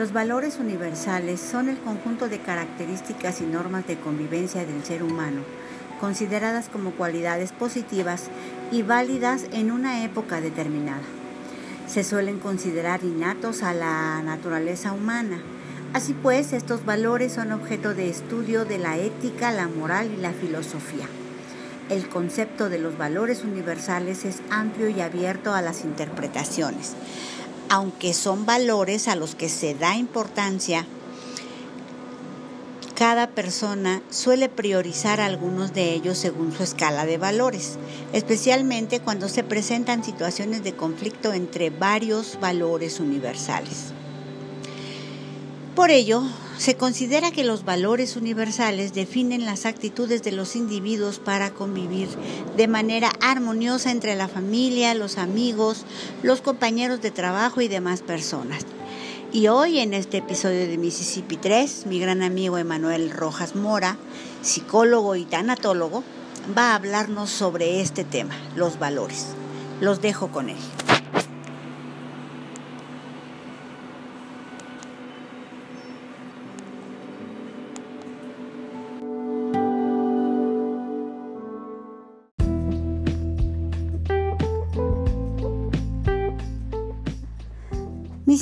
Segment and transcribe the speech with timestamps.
[0.00, 5.42] Los valores universales son el conjunto de características y normas de convivencia del ser humano,
[6.00, 8.30] consideradas como cualidades positivas
[8.72, 11.02] y válidas en una época determinada.
[11.86, 15.42] Se suelen considerar innatos a la naturaleza humana.
[15.92, 20.32] Así pues, estos valores son objeto de estudio de la ética, la moral y la
[20.32, 21.04] filosofía.
[21.90, 26.96] El concepto de los valores universales es amplio y abierto a las interpretaciones
[27.70, 30.84] aunque son valores a los que se da importancia,
[32.96, 37.78] cada persona suele priorizar algunos de ellos según su escala de valores,
[38.12, 43.94] especialmente cuando se presentan situaciones de conflicto entre varios valores universales.
[45.80, 46.22] Por ello,
[46.58, 52.06] se considera que los valores universales definen las actitudes de los individuos para convivir
[52.54, 55.86] de manera armoniosa entre la familia, los amigos,
[56.22, 58.66] los compañeros de trabajo y demás personas.
[59.32, 63.96] Y hoy en este episodio de Mississippi 3, mi gran amigo Emanuel Rojas Mora,
[64.42, 66.04] psicólogo y tanatólogo,
[66.54, 69.28] va a hablarnos sobre este tema, los valores.
[69.80, 70.58] Los dejo con él.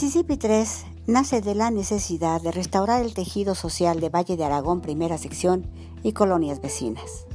[0.00, 4.80] Mississippi 3 nace de la necesidad de restaurar el tejido social de Valle de Aragón,
[4.80, 5.66] primera sección
[6.04, 7.26] y colonias vecinas.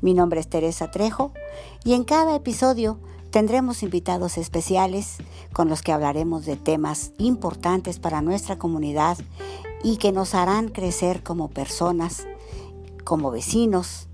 [0.00, 1.30] Mi nombre es Teresa Trejo
[1.84, 2.98] y en cada episodio
[3.30, 5.18] tendremos invitados especiales
[5.52, 9.16] con los que hablaremos de temas importantes para nuestra comunidad
[9.84, 12.26] y que nos harán crecer como personas,
[13.04, 14.08] como vecinos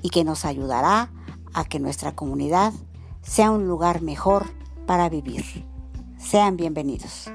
[0.00, 1.12] y que nos ayudará
[1.52, 2.72] a que nuestra comunidad
[3.20, 4.46] sea un lugar mejor
[4.86, 5.67] para vivir.
[6.18, 7.30] Sean bienvenidos.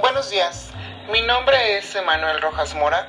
[0.00, 0.70] Buenos días,
[1.10, 3.08] mi nombre es Emanuel Rojas Mora,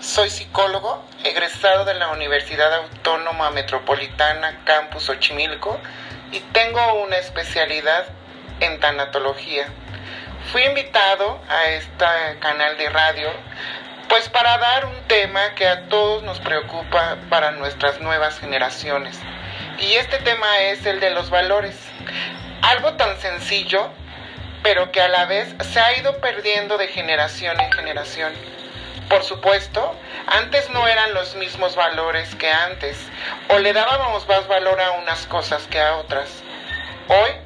[0.00, 5.78] soy psicólogo, egresado de la Universidad Autónoma Metropolitana Campus Ochimilco
[6.30, 8.06] y tengo una especialidad
[8.60, 9.66] en tanatología.
[10.52, 12.04] Fui invitado a este
[12.40, 13.28] canal de radio
[14.08, 19.18] pues para dar un tema que a todos nos preocupa para nuestras nuevas generaciones.
[19.78, 21.76] Y este tema es el de los valores.
[22.62, 23.90] Algo tan sencillo,
[24.62, 28.32] pero que a la vez se ha ido perdiendo de generación en generación.
[29.08, 29.94] Por supuesto,
[30.26, 32.98] antes no eran los mismos valores que antes,
[33.48, 36.28] o le dábamos más valor a unas cosas que a otras.
[37.08, 37.45] Hoy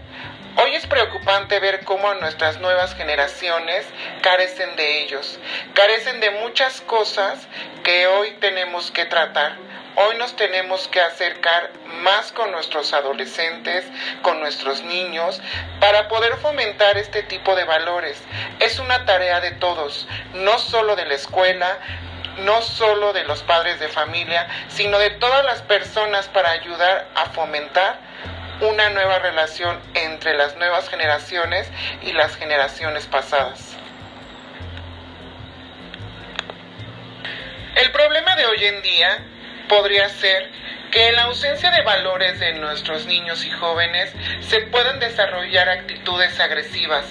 [0.57, 3.87] Hoy es preocupante ver cómo nuestras nuevas generaciones
[4.21, 5.39] carecen de ellos,
[5.75, 7.39] carecen de muchas cosas
[7.85, 9.57] que hoy tenemos que tratar.
[9.95, 11.71] Hoy nos tenemos que acercar
[12.03, 13.85] más con nuestros adolescentes,
[14.23, 15.41] con nuestros niños,
[15.79, 18.21] para poder fomentar este tipo de valores.
[18.59, 21.79] Es una tarea de todos, no solo de la escuela,
[22.39, 27.27] no solo de los padres de familia, sino de todas las personas para ayudar a
[27.27, 27.99] fomentar
[28.61, 31.69] una nueva relación entre las nuevas generaciones
[32.03, 33.77] y las generaciones pasadas.
[37.77, 39.19] El problema de hoy en día
[39.69, 40.51] podría ser
[40.91, 46.39] que en la ausencia de valores de nuestros niños y jóvenes se puedan desarrollar actitudes
[46.41, 47.07] agresivas,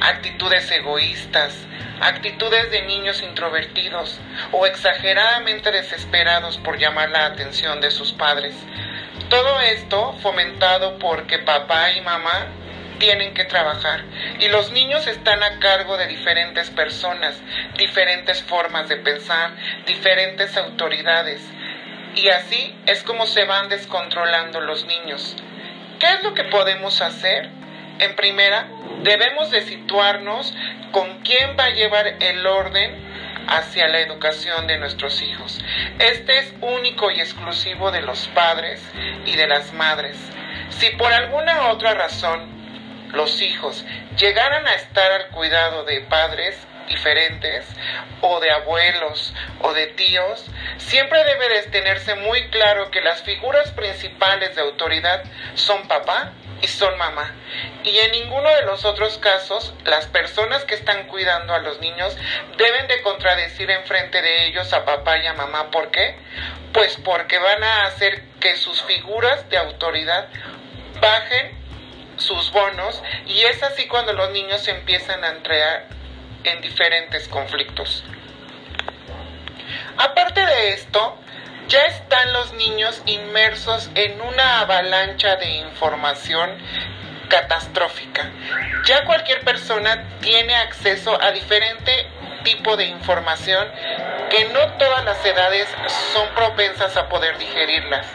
[0.00, 1.54] actitudes egoístas,
[2.00, 4.18] actitudes de niños introvertidos
[4.52, 8.54] o exageradamente desesperados por llamar la atención de sus padres,
[9.30, 12.48] todo esto fomentado porque papá y mamá
[12.98, 14.04] tienen que trabajar
[14.40, 17.40] y los niños están a cargo de diferentes personas,
[17.78, 19.52] diferentes formas de pensar,
[19.86, 21.40] diferentes autoridades.
[22.16, 25.36] Y así es como se van descontrolando los niños.
[26.00, 27.48] ¿Qué es lo que podemos hacer?
[28.00, 28.66] En primera,
[29.02, 30.52] debemos de situarnos
[30.90, 33.10] con quién va a llevar el orden
[33.46, 35.58] hacia la educación de nuestros hijos.
[35.98, 38.82] Este es único y exclusivo de los padres
[39.26, 40.16] y de las madres.
[40.70, 42.60] Si por alguna otra razón
[43.12, 43.84] los hijos
[44.16, 46.56] llegaran a estar al cuidado de padres
[46.88, 47.66] diferentes
[48.20, 49.32] o de abuelos
[49.62, 50.44] o de tíos,
[50.78, 55.22] siempre debe de tenerse muy claro que las figuras principales de autoridad
[55.54, 57.34] son papá y son mamá.
[57.84, 62.16] Y en ninguno de los otros casos, las personas que están cuidando a los niños
[62.56, 65.70] deben de contradecir en frente de ellos a papá y a mamá.
[65.70, 66.16] ¿Por qué?
[66.72, 70.28] Pues porque van a hacer que sus figuras de autoridad
[71.00, 71.58] bajen
[72.16, 75.86] sus bonos y es así cuando los niños empiezan a entrar
[76.44, 78.04] en diferentes conflictos.
[79.96, 81.18] Aparte de esto,
[81.70, 86.58] ya están los niños inmersos en una avalancha de información
[87.28, 88.28] catastrófica.
[88.86, 92.08] Ya cualquier persona tiene acceso a diferente
[92.42, 93.68] tipo de información
[94.30, 95.68] que no todas las edades
[96.12, 98.06] son propensas a poder digerirlas.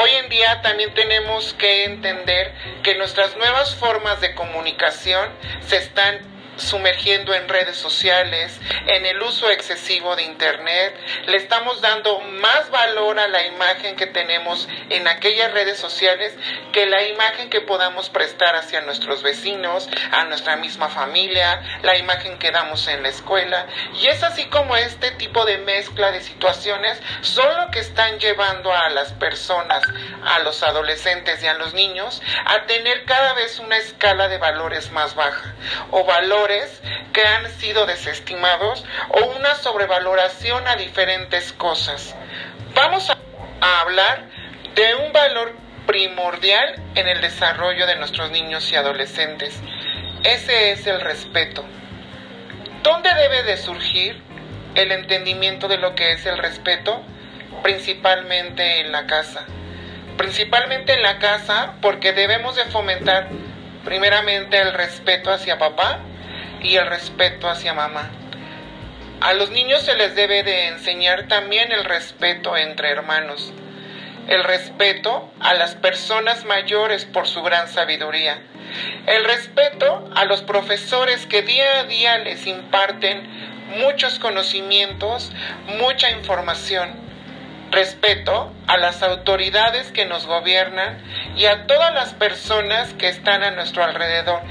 [0.00, 2.54] Hoy en día también tenemos que entender
[2.84, 5.28] que nuestras nuevas formas de comunicación
[5.66, 10.94] se están sumergiendo en redes sociales, en el uso excesivo de Internet,
[11.26, 16.34] le estamos dando más valor a la imagen que tenemos en aquellas redes sociales
[16.72, 22.38] que la imagen que podamos prestar hacia nuestros vecinos, a nuestra misma familia, la imagen
[22.38, 23.66] que damos en la escuela.
[24.00, 28.72] Y es así como este tipo de mezcla de situaciones son lo que están llevando
[28.72, 29.82] a las personas,
[30.24, 34.90] a los adolescentes y a los niños a tener cada vez una escala de valores
[34.90, 35.54] más baja
[35.90, 36.41] o valores
[37.12, 42.16] que han sido desestimados o una sobrevaloración a diferentes cosas.
[42.74, 43.18] Vamos a,
[43.80, 44.24] hablar
[44.74, 45.54] de un valor
[45.86, 49.54] primordial en el desarrollo de nuestros niños y adolescentes.
[50.24, 51.64] Ese es el respeto.
[52.82, 54.20] ¿Dónde debe de surgir
[54.74, 57.02] el entendimiento de lo que es el respeto?
[57.62, 59.44] Principalmente en la casa.
[60.16, 63.28] Principalmente en la casa porque debemos de fomentar
[63.84, 66.00] primeramente el respeto hacia papá
[66.62, 68.10] y el respeto hacia mamá.
[69.20, 73.52] A los niños se les debe de enseñar también el respeto entre hermanos,
[74.28, 78.42] el respeto a las personas mayores por su gran sabiduría,
[79.06, 83.28] el respeto a los profesores que día a día les imparten
[83.78, 85.30] muchos conocimientos,
[85.78, 87.01] mucha información,
[87.72, 91.02] respeto a las autoridades que nos gobiernan
[91.36, 94.42] y a todas las personas que están a nuestro alrededor,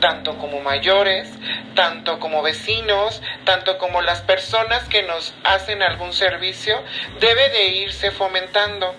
[0.00, 1.28] tanto como mayores,
[1.74, 6.82] tanto como vecinos, tanto como las personas que nos hacen algún servicio,
[7.20, 8.94] debe de irse fomentando.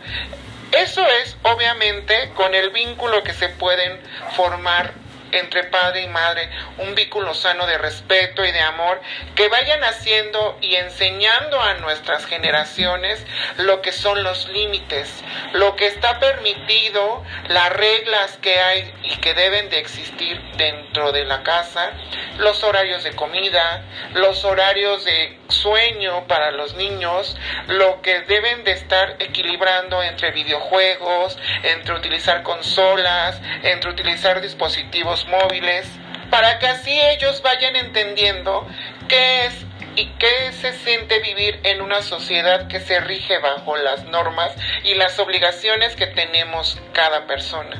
[0.71, 3.99] Eso es obviamente con el vínculo que se pueden
[4.35, 4.93] formar
[5.31, 9.01] entre padre y madre, un vínculo sano de respeto y de amor,
[9.35, 13.25] que vayan haciendo y enseñando a nuestras generaciones
[13.57, 15.23] lo que son los límites,
[15.53, 21.25] lo que está permitido, las reglas que hay y que deben de existir dentro de
[21.25, 21.91] la casa,
[22.37, 23.83] los horarios de comida,
[24.13, 27.37] los horarios de sueño para los niños,
[27.67, 35.87] lo que deben de estar equilibrando entre videojuegos, entre utilizar consolas, entre utilizar dispositivos móviles,
[36.29, 38.65] para que así ellos vayan entendiendo
[39.07, 39.53] qué es
[39.95, 44.53] y qué se siente vivir en una sociedad que se rige bajo las normas
[44.83, 47.77] y las obligaciones que tenemos cada persona.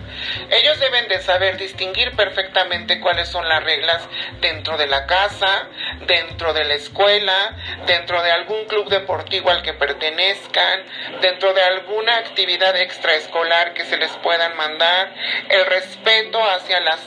[0.49, 4.07] Ellos deben de saber distinguir perfectamente cuáles son las reglas
[4.41, 5.67] dentro de la casa,
[6.07, 7.55] dentro de la escuela,
[7.85, 10.81] dentro de algún club deportivo al que pertenezcan,
[11.21, 15.13] dentro de alguna actividad extraescolar que se les puedan mandar,
[15.49, 16.99] el respeto hacia las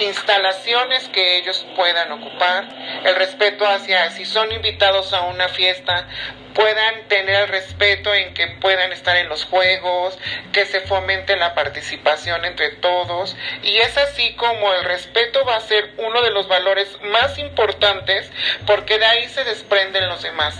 [0.00, 2.68] instalaciones que ellos puedan ocupar,
[3.04, 6.06] el respeto hacia si son invitados a una fiesta,
[6.54, 10.18] puedan tener el respeto en que puedan estar en los juegos,
[10.52, 15.60] que se fomente la participación entre todos y es así como el respeto va a
[15.60, 18.30] ser uno de los valores más importantes
[18.66, 20.56] porque de ahí se desprenden los demás.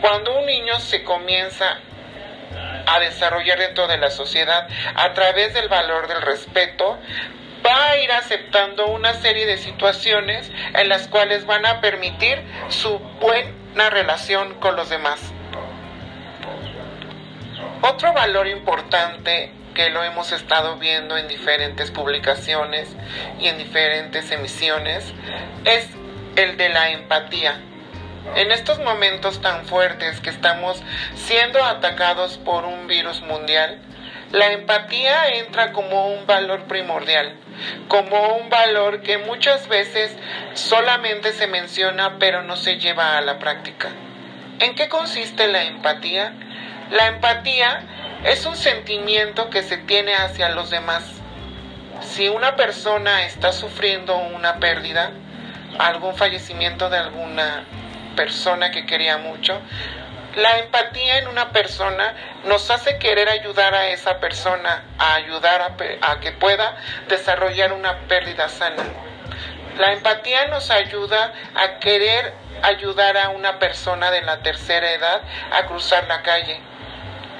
[0.00, 1.78] Cuando un niño se comienza
[2.86, 6.98] a desarrollar dentro de la sociedad a través del valor del respeto,
[7.64, 12.98] va a ir aceptando una serie de situaciones en las cuales van a permitir su
[13.20, 15.20] buena relación con los demás.
[17.80, 22.88] Otro valor importante que lo hemos estado viendo en diferentes publicaciones
[23.40, 25.12] y en diferentes emisiones
[25.64, 25.88] es
[26.36, 27.60] el de la empatía.
[28.36, 30.82] En estos momentos tan fuertes que estamos
[31.14, 33.80] siendo atacados por un virus mundial,
[34.34, 37.36] la empatía entra como un valor primordial,
[37.86, 40.12] como un valor que muchas veces
[40.54, 43.90] solamente se menciona pero no se lleva a la práctica.
[44.58, 46.32] ¿En qué consiste la empatía?
[46.90, 47.84] La empatía
[48.24, 51.04] es un sentimiento que se tiene hacia los demás.
[52.00, 55.12] Si una persona está sufriendo una pérdida,
[55.78, 57.66] algún fallecimiento de alguna
[58.16, 59.60] persona que quería mucho,
[60.36, 62.14] la empatía en una persona
[62.44, 66.76] nos hace querer ayudar a esa persona, a ayudar a, que pueda
[67.08, 68.82] desarrollar una pérdida sana.
[69.78, 75.22] La empatía nos ayuda a querer ayudar a una persona de la tercera edad
[75.52, 76.60] a cruzar la calle.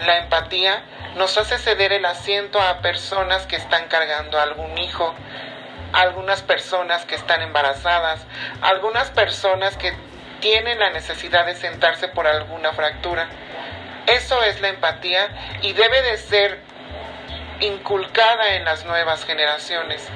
[0.04, 0.82] La empatía
[1.16, 5.14] nos hace ceder el asiento a personas que están cargando algún hijo,
[5.92, 8.20] algunas personas que están embarazadas,
[8.62, 9.94] algunas personas que
[10.44, 13.28] tienen la necesidad de sentarse por alguna fractura.
[14.06, 15.30] Eso es la empatía
[15.62, 16.60] y debe de ser
[17.60, 20.06] inculcada en las nuevas generaciones.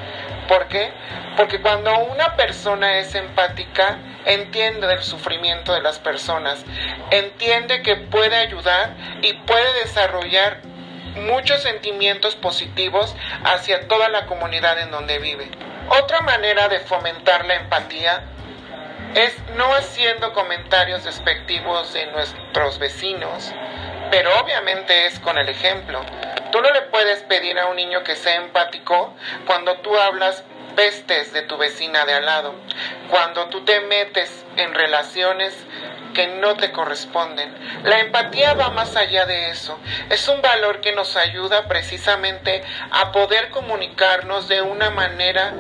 [0.47, 0.93] ¿Por qué?
[1.39, 6.63] Porque cuando una persona es empática, entiende el sufrimiento de las personas,
[7.11, 10.61] entiende que puede ayudar y puede desarrollar
[11.23, 15.51] muchos sentimientos positivos hacia toda la comunidad en donde vive.
[15.89, 18.25] Otra manera de fomentar la empatía
[19.15, 23.53] es no haciendo comentarios despectivos de nuestros vecinos,
[24.11, 26.01] pero obviamente es con el ejemplo.
[26.53, 29.15] Tú no le puedes pedir a un niño que sea empático
[29.47, 30.45] cuando tú hablas
[30.79, 32.55] pestes de tu vecina de al lado,
[33.11, 35.53] cuando tú te metes en relaciones
[36.15, 37.53] que no te corresponden.
[37.83, 39.77] La empatía va más allá de eso.
[40.09, 45.53] Es un valor que nos ayuda precisamente a poder comunicarnos de una manera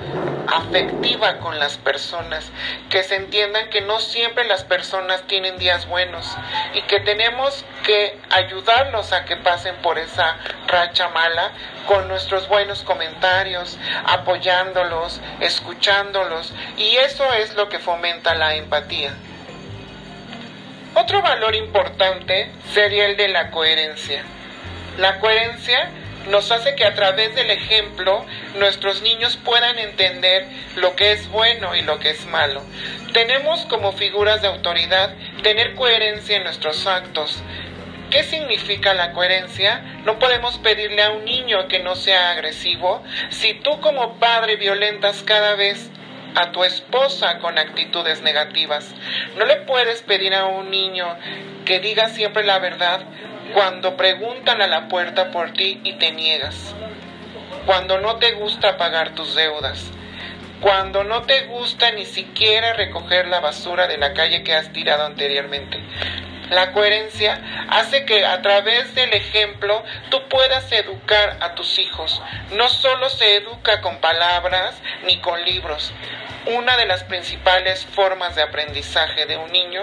[0.47, 2.51] afectiva con las personas,
[2.89, 6.27] que se entiendan que no siempre las personas tienen días buenos
[6.75, 11.53] y que tenemos que ayudarlos a que pasen por esa racha mala
[11.87, 19.15] con nuestros buenos comentarios, apoyándolos, escuchándolos y eso es lo que fomenta la empatía.
[20.97, 24.23] Otro valor importante sería el de la coherencia.
[24.99, 25.91] La coherencia
[26.29, 28.27] nos hace que a través del ejemplo
[28.57, 32.63] nuestros niños puedan entender lo que es bueno y lo que es malo.
[33.15, 37.43] Tenemos como figuras de autoridad tener coherencia en nuestros actos.
[38.11, 39.83] ¿Qué significa la coherencia?
[40.07, 45.23] No podemos pedirle a un niño que no sea agresivo si tú como padre violentas
[45.23, 45.91] cada vez
[46.35, 48.95] a tu esposa con actitudes negativas.
[49.37, 51.07] No le puedes pedir a un niño
[51.67, 53.01] que diga siempre la verdad
[53.53, 56.75] cuando preguntan a la puerta por ti y te niegas.
[57.67, 59.91] Cuando no te gusta pagar tus deudas.
[60.63, 65.05] Cuando no te gusta ni siquiera recoger la basura de la calle que has tirado
[65.05, 65.79] anteriormente.
[66.51, 72.23] La coherencia hace que a través del ejemplo tú puedas educar a tus hijos.
[72.53, 74.75] No solo se educa con palabras
[75.05, 75.93] ni con libros.
[76.49, 79.83] Una de las principales formas de aprendizaje de un niño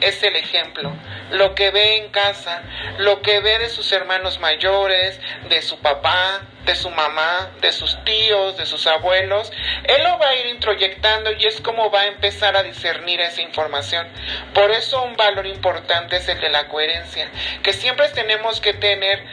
[0.00, 0.92] es el ejemplo,
[1.32, 2.62] lo que ve en casa,
[2.98, 7.98] lo que ve de sus hermanos mayores, de su papá, de su mamá, de sus
[8.04, 9.50] tíos, de sus abuelos,
[9.82, 13.42] él lo va a ir introyectando y es como va a empezar a discernir esa
[13.42, 14.06] información.
[14.54, 17.28] Por eso un valor importante es el de la coherencia,
[17.64, 19.24] que siempre tenemos que tener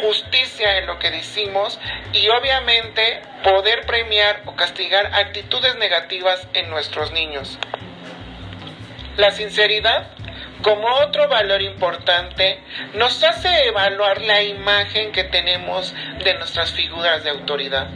[0.00, 1.78] justicia en lo que decimos
[2.12, 7.58] y obviamente poder premiar o castigar actitudes negativas en nuestros niños.
[9.16, 10.08] La sinceridad
[10.62, 12.60] como otro valor importante,
[12.94, 17.88] nos hace evaluar la imagen que tenemos de nuestras figuras de autoridad.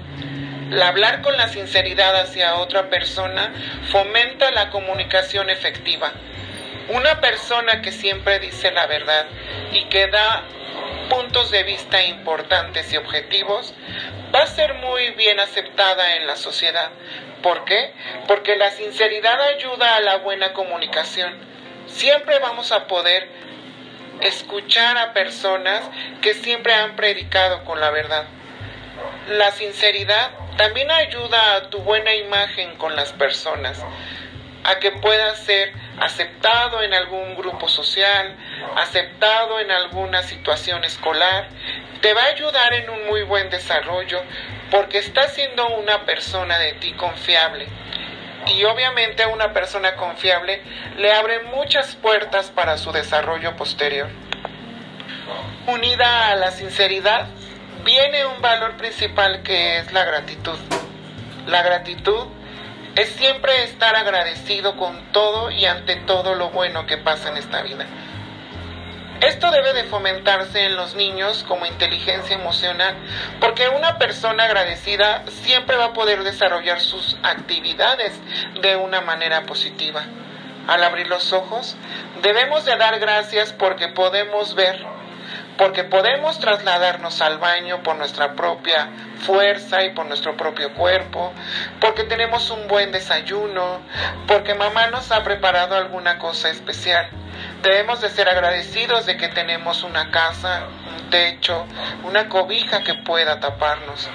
[0.71, 3.53] El hablar con la sinceridad hacia otra persona
[3.93, 6.13] fomenta la comunicación efectiva.
[6.89, 9.27] Una persona que siempre dice la verdad
[9.73, 10.45] y que da
[11.09, 13.75] puntos de vista importantes y objetivos
[14.35, 16.91] va a ser muy bien aceptada en la sociedad.
[17.43, 17.93] ¿Por qué?
[18.27, 21.55] Porque la sinceridad ayuda a la buena comunicación
[21.87, 23.29] Siempre vamos a poder
[24.21, 25.83] escuchar a personas
[26.23, 28.25] que siempre han predicado con la verdad.
[29.29, 33.81] La sinceridad también ayuda a tu buena imagen con las personas,
[34.65, 38.37] a que puedas ser aceptado en algún grupo social,
[38.77, 41.49] aceptado en alguna situación escolar.
[42.01, 44.23] Te va a ayudar en un muy buen desarrollo
[44.71, 47.67] porque estás siendo una persona de ti confiable
[48.47, 50.61] y obviamente a una persona confiable
[50.97, 54.09] le abre muchas puertas para su desarrollo posterior.
[55.67, 57.27] Unida a la sinceridad
[57.85, 60.59] viene un valor principal que es la gratitud.
[61.47, 62.27] La gratitud
[62.97, 67.63] es siempre estar agradecido con todo y ante todo lo bueno que pasa en esta
[67.63, 67.87] vida.
[69.21, 72.95] Esto debe de fomentarse en los niños como inteligencia emocional,
[73.41, 78.13] porque una persona agradecida siempre va a poder desarrollar sus actividades
[78.61, 80.05] de una manera positiva.
[80.67, 81.77] Al abrir los ojos,
[82.23, 84.85] debemos de dar gracias porque podemos ver,
[85.57, 91.33] porque podemos trasladarnos al baño por nuestra propia fuerza y por nuestro propio cuerpo,
[91.81, 93.81] porque tenemos un buen desayuno,
[94.27, 97.09] porque mamá nos ha preparado alguna cosa especial
[97.63, 101.67] Debemos de ser agradecidos de que tenemos una casa, un techo,
[102.05, 104.09] una cobija que pueda taparnos.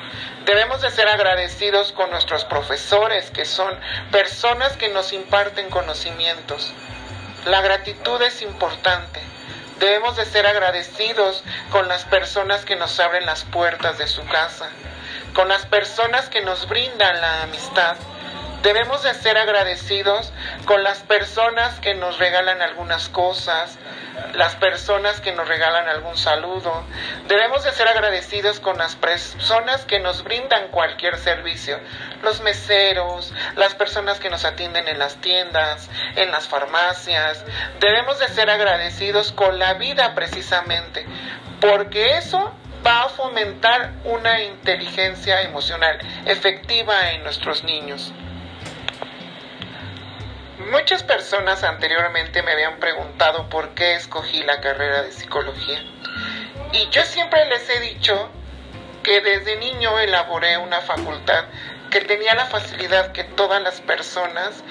[0.45, 3.73] Debemos de ser agradecidos con nuestros profesores, que son
[4.11, 6.71] personas que nos imparten conocimientos.
[7.45, 9.19] La gratitud es importante.
[9.79, 14.69] Debemos de ser agradecidos con las personas que nos abren las puertas de su casa,
[15.33, 17.95] con las personas que nos brindan la amistad,
[18.61, 20.33] Debemos de ser agradecidos
[20.65, 23.79] con las personas que nos regalan algunas cosas,
[24.33, 26.83] las personas que nos regalan algún saludo.
[27.29, 31.79] Debemos de ser agradecidos con las personas que nos brindan cualquier servicio,
[32.21, 37.45] los meseros, las personas que nos atienden en las tiendas, en las farmacias.
[37.79, 41.05] Debemos de ser agradecidos con la vida precisamente,
[41.61, 42.53] porque eso
[42.85, 48.13] va a fomentar una inteligencia emocional efectiva en nuestros niños.
[50.71, 55.83] Muchas personas anteriormente me habían preguntado por qué escogí la carrera de psicología.
[56.73, 58.29] Y yo siempre les he dicho
[59.01, 61.45] que desde niño elaboré una facultad
[61.89, 64.63] que tenía la facilidad que todas las personas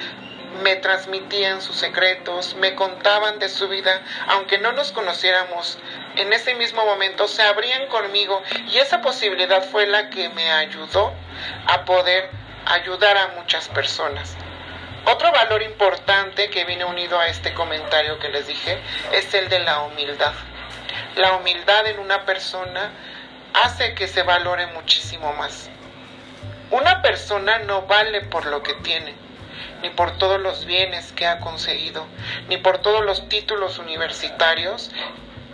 [0.62, 5.81] me transmitían sus secretos, me contaban de su vida, aunque no nos conociéramos,
[6.14, 11.12] en ese mismo momento se abrían conmigo y esa posibilidad fue la que me ayudó
[11.67, 12.31] a poder
[12.67, 14.37] ayudar a muchas personas.
[15.05, 18.78] Otro valor importante que viene unido a este comentario que les dije
[19.12, 20.33] es el de la humildad.
[21.17, 22.90] La humildad en una persona
[23.55, 25.71] hace que se valore muchísimo más.
[26.71, 29.14] Una persona no vale por lo que tiene,
[29.83, 32.07] ni por todos los bienes que ha conseguido,
[32.49, 34.90] ni por todos los títulos universitarios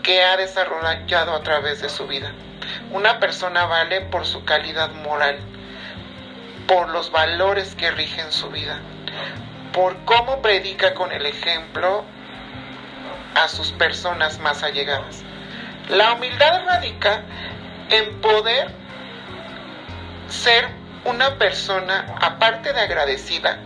[0.02, 2.32] que ha desarrollado a través de su vida.
[2.90, 5.38] Una persona vale por su calidad moral,
[6.66, 8.80] por los valores que rigen su vida
[9.72, 12.04] por cómo predica con el ejemplo
[13.34, 15.22] a sus personas más allegadas.
[15.88, 17.22] La humildad radica
[17.90, 18.70] en poder
[20.28, 20.68] ser
[21.04, 23.58] una persona, aparte de agradecida,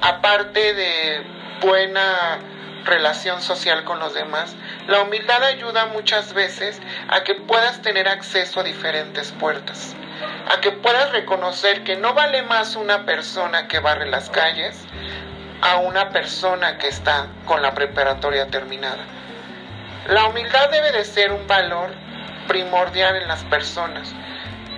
[0.00, 1.22] aparte de
[1.60, 2.38] buena
[2.84, 4.54] relación social con los demás,
[4.86, 9.96] la humildad ayuda muchas veces a que puedas tener acceso a diferentes puertas
[10.52, 14.84] a que puedas reconocer que no vale más una persona que barre las calles
[15.60, 19.04] a una persona que está con la preparatoria terminada.
[20.08, 21.90] La humildad debe de ser un valor
[22.48, 24.12] primordial en las personas,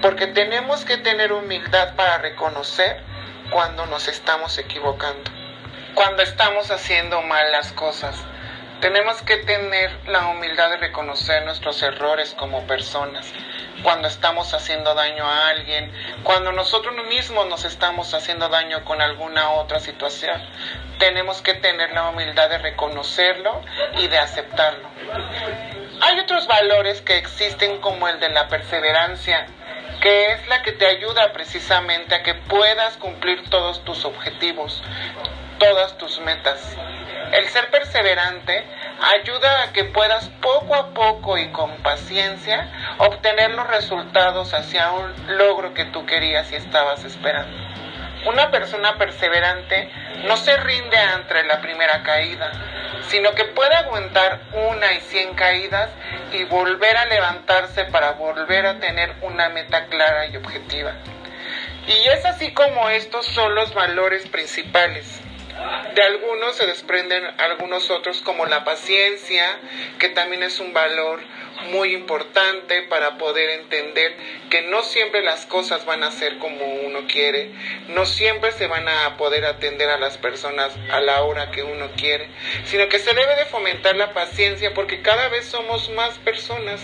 [0.02, 3.02] porque tenemos que tener humildad para reconocer
[3.50, 5.30] cuando nos estamos equivocando,
[5.94, 8.16] cuando estamos haciendo mal las cosas.
[8.80, 13.32] Tenemos que tener la humildad de reconocer nuestros errores como personas
[13.82, 19.50] cuando estamos haciendo daño a alguien, cuando nosotros mismos nos estamos haciendo daño con alguna
[19.50, 20.40] otra situación.
[20.98, 23.62] Tenemos que tener la humildad de reconocerlo
[23.98, 24.88] y de aceptarlo.
[26.00, 29.46] Hay otros valores que existen como el de la perseverancia,
[30.00, 34.82] que es la que te ayuda precisamente a que puedas cumplir todos tus objetivos,
[35.68, 36.60] todas tus metas.
[37.32, 38.64] El ser perseverante
[39.14, 45.38] ayuda a que puedas poco a poco y con paciencia obtener los resultados hacia un
[45.38, 47.56] logro que tú querías y estabas esperando.
[48.26, 49.90] Una persona perseverante
[50.26, 52.52] no se rinde ante la primera caída,
[53.08, 55.90] sino que puede aguantar una y cien caídas
[56.32, 60.92] y volver a levantarse para volver a tener una meta clara y objetiva.
[61.86, 65.23] Y es así como estos son los valores principales
[65.94, 69.44] de algunos se desprenden algunos otros como la paciencia,
[69.98, 71.20] que también es un valor
[71.70, 74.16] muy importante para poder entender
[74.50, 77.52] que no siempre las cosas van a ser como uno quiere,
[77.88, 81.90] no siempre se van a poder atender a las personas a la hora que uno
[81.96, 82.28] quiere,
[82.64, 86.80] sino que se debe de fomentar la paciencia porque cada vez somos más personas,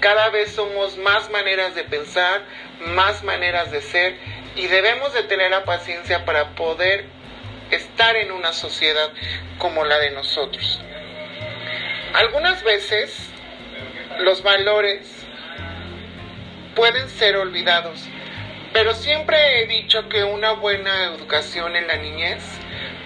[0.00, 2.42] cada vez somos más maneras de pensar,
[2.80, 4.16] más maneras de ser
[4.54, 7.21] y debemos de tener la paciencia para poder
[7.76, 9.10] estar en una sociedad
[9.58, 10.80] como la de nosotros.
[12.14, 13.16] Algunas veces
[14.20, 15.00] los valores
[16.74, 18.00] pueden ser olvidados,
[18.72, 22.42] pero siempre he dicho que una buena educación en la niñez,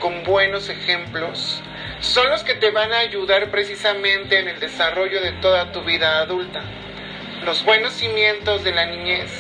[0.01, 1.63] con buenos ejemplos,
[2.01, 6.19] son los que te van a ayudar precisamente en el desarrollo de toda tu vida
[6.19, 6.63] adulta.
[7.45, 9.31] Los buenos cimientos de la niñez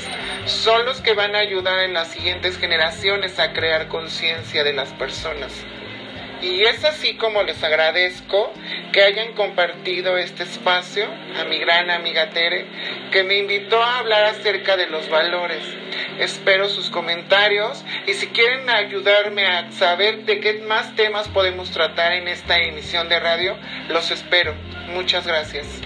[0.47, 4.91] son los que van a ayudar en las siguientes generaciones a crear conciencia de las
[4.95, 5.53] personas.
[6.43, 8.53] Y es así como les agradezco
[8.93, 11.07] que hayan compartido este espacio
[11.41, 12.67] a mi gran amiga Tere,
[13.11, 15.63] que me invitó a hablar acerca de los valores.
[16.19, 22.13] Espero sus comentarios y si quieren ayudarme a saber de qué más temas podemos tratar
[22.13, 23.57] en esta emisión de radio,
[23.89, 24.55] los espero.
[24.89, 25.86] Muchas gracias.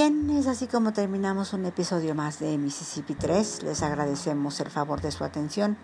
[0.00, 3.64] Bien, es así como terminamos un episodio más de Mississippi 3.
[3.64, 5.76] Les agradecemos el favor de su atención.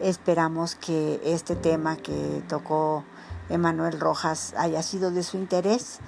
[0.00, 3.04] Esperamos que este tema que tocó
[3.48, 6.00] Emanuel Rojas haya sido de su interés.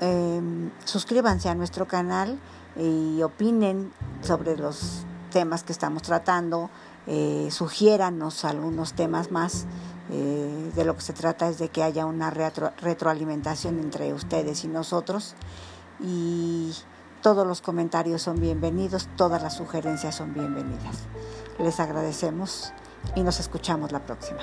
[0.00, 2.38] Em, suscríbanse a nuestro canal
[2.76, 6.70] y opinen sobre los temas que estamos tratando.
[7.08, 9.66] Eh, sugiéranos algunos temas más.
[10.12, 14.68] Eh, de lo que se trata es de que haya una retroalimentación entre ustedes y
[14.68, 15.34] nosotros
[16.00, 16.74] y
[17.22, 21.04] todos los comentarios son bienvenidos, todas las sugerencias son bienvenidas.
[21.58, 22.72] Les agradecemos
[23.14, 24.40] y nos escuchamos la próxima.